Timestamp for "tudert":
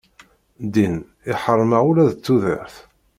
2.17-2.75